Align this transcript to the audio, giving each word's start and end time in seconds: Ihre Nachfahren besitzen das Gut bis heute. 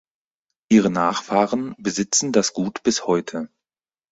Ihre 0.71 0.89
Nachfahren 0.89 1.75
besitzen 1.77 2.31
das 2.31 2.53
Gut 2.53 2.81
bis 2.81 3.05
heute. 3.05 3.49